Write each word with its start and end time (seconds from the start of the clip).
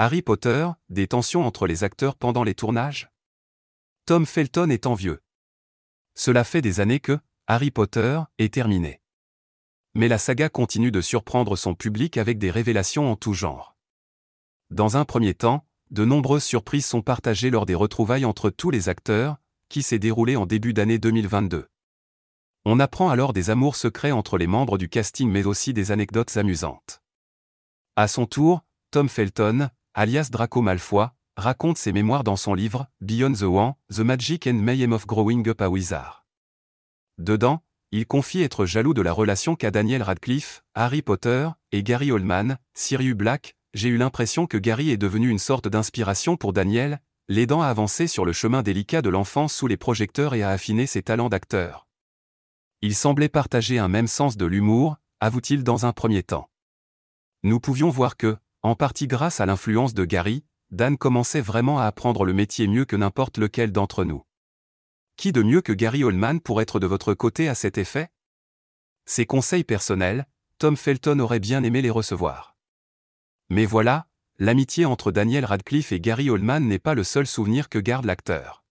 Harry 0.00 0.22
Potter, 0.22 0.68
des 0.90 1.08
tensions 1.08 1.44
entre 1.44 1.66
les 1.66 1.82
acteurs 1.82 2.14
pendant 2.14 2.44
les 2.44 2.54
tournages? 2.54 3.10
Tom 4.06 4.26
Felton 4.26 4.70
étant 4.70 4.94
vieux. 4.94 5.20
Cela 6.14 6.44
fait 6.44 6.62
des 6.62 6.78
années 6.78 7.00
que 7.00 7.18
Harry 7.48 7.72
Potter 7.72 8.20
est 8.38 8.54
terminé. 8.54 9.00
Mais 9.94 10.06
la 10.06 10.18
saga 10.18 10.50
continue 10.50 10.92
de 10.92 11.00
surprendre 11.00 11.56
son 11.56 11.74
public 11.74 12.16
avec 12.16 12.38
des 12.38 12.52
révélations 12.52 13.10
en 13.10 13.16
tout 13.16 13.32
genre. 13.34 13.76
Dans 14.70 14.96
un 14.96 15.04
premier 15.04 15.34
temps, 15.34 15.66
de 15.90 16.04
nombreuses 16.04 16.44
surprises 16.44 16.86
sont 16.86 17.02
partagées 17.02 17.50
lors 17.50 17.66
des 17.66 17.74
retrouvailles 17.74 18.24
entre 18.24 18.50
tous 18.50 18.70
les 18.70 18.88
acteurs, 18.88 19.38
qui 19.68 19.82
s'est 19.82 19.98
déroulé 19.98 20.36
en 20.36 20.46
début 20.46 20.74
d'année 20.74 21.00
2022. 21.00 21.68
On 22.64 22.78
apprend 22.78 23.08
alors 23.08 23.32
des 23.32 23.50
amours 23.50 23.74
secrets 23.74 24.12
entre 24.12 24.38
les 24.38 24.46
membres 24.46 24.78
du 24.78 24.88
casting 24.88 25.28
mais 25.28 25.44
aussi 25.44 25.72
des 25.72 25.90
anecdotes 25.90 26.36
amusantes. 26.36 27.02
À 27.96 28.06
son 28.06 28.26
tour, 28.26 28.62
Tom 28.92 29.08
Felton, 29.08 29.70
alias 29.94 30.28
Draco 30.30 30.62
Malfoy, 30.62 31.08
raconte 31.36 31.78
ses 31.78 31.92
mémoires 31.92 32.24
dans 32.24 32.36
son 32.36 32.54
livre 32.54 32.88
Beyond 33.00 33.32
the 33.32 33.42
Wand, 33.42 33.76
The 33.94 34.00
Magic 34.00 34.46
and 34.46 34.54
Mayhem 34.54 34.92
of 34.92 35.06
Growing 35.06 35.48
Up 35.48 35.60
a 35.60 35.68
Wizard. 35.68 36.26
Dedans, 37.18 37.62
il 37.90 38.06
confie 38.06 38.42
être 38.42 38.66
jaloux 38.66 38.94
de 38.94 39.02
la 39.02 39.12
relation 39.12 39.56
qu'a 39.56 39.70
Daniel 39.70 40.02
Radcliffe, 40.02 40.62
Harry 40.74 41.02
Potter, 41.02 41.48
et 41.72 41.82
Gary 41.82 42.12
Oldman, 42.12 42.58
Sirius 42.74 43.14
Black. 43.14 43.56
J'ai 43.74 43.88
eu 43.88 43.96
l'impression 43.96 44.46
que 44.46 44.58
Gary 44.58 44.90
est 44.90 44.96
devenu 44.96 45.28
une 45.28 45.38
sorte 45.38 45.68
d'inspiration 45.68 46.36
pour 46.36 46.52
Daniel, 46.52 47.00
l'aidant 47.28 47.62
à 47.62 47.68
avancer 47.68 48.06
sur 48.06 48.24
le 48.24 48.32
chemin 48.32 48.62
délicat 48.62 49.02
de 49.02 49.10
l'enfance 49.10 49.54
sous 49.54 49.66
les 49.66 49.76
projecteurs 49.76 50.34
et 50.34 50.42
à 50.42 50.50
affiner 50.50 50.86
ses 50.86 51.02
talents 51.02 51.28
d'acteur. 51.28 51.86
Il 52.80 52.94
semblait 52.94 53.28
partager 53.28 53.78
un 53.78 53.88
même 53.88 54.06
sens 54.06 54.36
de 54.36 54.46
l'humour, 54.46 54.96
avoue-t-il 55.20 55.64
dans 55.64 55.84
un 55.84 55.92
premier 55.92 56.22
temps. 56.22 56.48
Nous 57.42 57.60
pouvions 57.60 57.90
voir 57.90 58.16
que, 58.16 58.36
en 58.68 58.74
partie 58.74 59.06
grâce 59.06 59.40
à 59.40 59.46
l'influence 59.46 59.94
de 59.94 60.04
Gary, 60.04 60.44
Dan 60.70 60.98
commençait 60.98 61.40
vraiment 61.40 61.78
à 61.78 61.86
apprendre 61.86 62.24
le 62.24 62.34
métier 62.34 62.68
mieux 62.68 62.84
que 62.84 62.96
n'importe 62.96 63.38
lequel 63.38 63.72
d'entre 63.72 64.04
nous. 64.04 64.24
Qui 65.16 65.32
de 65.32 65.42
mieux 65.42 65.62
que 65.62 65.72
Gary 65.72 66.04
Oldman 66.04 66.40
pour 66.40 66.60
être 66.60 66.78
de 66.78 66.86
votre 66.86 67.14
côté 67.14 67.48
à 67.48 67.54
cet 67.54 67.78
effet? 67.78 68.10
Ses 69.06 69.24
conseils 69.24 69.64
personnels, 69.64 70.26
Tom 70.58 70.76
Felton 70.76 71.18
aurait 71.18 71.40
bien 71.40 71.62
aimé 71.62 71.80
les 71.80 71.88
recevoir. 71.88 72.56
Mais 73.48 73.64
voilà, 73.64 74.06
l'amitié 74.38 74.84
entre 74.84 75.12
Daniel 75.12 75.46
Radcliffe 75.46 75.92
et 75.92 76.00
Gary 76.00 76.28
Oldman 76.28 76.68
n'est 76.68 76.78
pas 76.78 76.94
le 76.94 77.04
seul 77.04 77.26
souvenir 77.26 77.70
que 77.70 77.78
garde 77.78 78.04
l'acteur. 78.04 78.64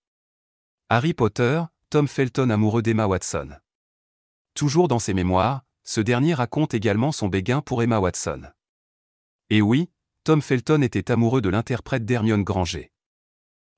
Harry 0.90 1.16
Potter, 1.16 1.64
Tom 1.90 2.08
Felton 2.08 2.52
amoureux 2.52 2.84
d'Emma 2.84 3.08
Watson. 3.08 3.50
Toujours 4.54 4.88
dans 4.88 5.00
ses 5.00 5.16
mémoires, 5.16 5.64
ce 5.84 6.02
dernier 6.02 6.36
raconte 6.36 6.76
également 6.76 7.12
son 7.12 7.30
béguin 7.30 7.62
pour 7.62 7.82
Emma 7.82 8.00
Watson. 8.00 8.52
Et 9.50 9.62
oui, 9.62 9.90
Tom 10.24 10.42
Felton 10.42 10.82
était 10.82 11.10
amoureux 11.12 11.42
de 11.42 11.50
l'interprète 11.50 12.06
d'Hermione 12.06 12.44
Granger. 12.44 12.92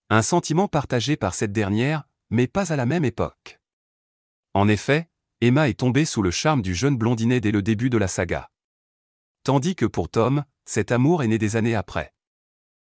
Un 0.10 0.24
sentiment 0.24 0.68
partagé 0.68 1.16
par 1.16 1.36
cette 1.36 1.52
dernière, 1.52 2.08
mais 2.32 2.48
pas 2.48 2.74
à 2.74 2.76
la 2.76 2.88
même 2.88 3.06
époque. 3.06 3.60
En 4.56 4.68
effet, 4.68 5.10
Emma 5.42 5.70
est 5.70 5.80
tombée 5.80 6.06
sous 6.06 6.24
le 6.24 6.32
charme 6.32 6.64
du 6.64 6.74
jeune 6.74 6.98
blondinet 6.98 7.40
dès 7.40 7.52
le 7.52 7.62
début 7.62 7.92
de 7.92 7.98
la 7.98 8.08
saga. 8.08 8.50
Tandis 9.44 9.76
que 9.76 9.86
pour 9.86 10.10
Tom, 10.10 10.44
cet 10.66 10.92
amour 10.92 11.24
est 11.24 11.28
né 11.28 11.38
des 11.38 11.56
années 11.56 11.76
après. 11.76 12.14